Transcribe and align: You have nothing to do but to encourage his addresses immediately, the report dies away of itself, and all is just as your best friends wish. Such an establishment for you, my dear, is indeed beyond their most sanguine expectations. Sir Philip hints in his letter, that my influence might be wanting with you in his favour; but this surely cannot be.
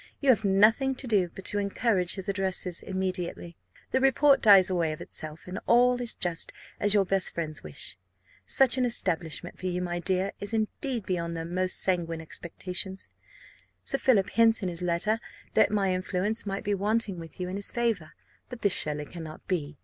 You 0.19 0.29
have 0.29 0.43
nothing 0.43 0.95
to 0.95 1.05
do 1.05 1.29
but 1.35 1.45
to 1.45 1.59
encourage 1.59 2.15
his 2.15 2.27
addresses 2.27 2.81
immediately, 2.81 3.55
the 3.91 3.99
report 4.01 4.41
dies 4.41 4.67
away 4.67 4.93
of 4.93 4.99
itself, 4.99 5.45
and 5.45 5.59
all 5.67 6.01
is 6.01 6.15
just 6.15 6.51
as 6.79 6.95
your 6.95 7.05
best 7.05 7.35
friends 7.35 7.61
wish. 7.61 7.99
Such 8.47 8.79
an 8.79 8.85
establishment 8.85 9.59
for 9.59 9.67
you, 9.67 9.79
my 9.79 9.99
dear, 9.99 10.31
is 10.39 10.53
indeed 10.53 11.05
beyond 11.05 11.37
their 11.37 11.45
most 11.45 11.79
sanguine 11.79 12.19
expectations. 12.19 13.09
Sir 13.83 13.99
Philip 13.99 14.31
hints 14.31 14.63
in 14.63 14.69
his 14.69 14.81
letter, 14.81 15.19
that 15.53 15.69
my 15.69 15.93
influence 15.93 16.47
might 16.47 16.63
be 16.63 16.73
wanting 16.73 17.19
with 17.19 17.39
you 17.39 17.47
in 17.47 17.55
his 17.55 17.69
favour; 17.69 18.13
but 18.49 18.63
this 18.63 18.73
surely 18.73 19.05
cannot 19.05 19.47
be. 19.47 19.77